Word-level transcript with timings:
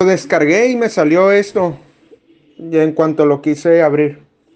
Lo 0.00 0.06
descargué 0.06 0.68
y 0.68 0.76
me 0.76 0.88
salió 0.88 1.30
esto. 1.30 1.78
Y 2.56 2.78
en 2.78 2.92
cuanto 2.92 3.26
lo 3.26 3.42
quise 3.42 3.82
abrir. 3.82 4.29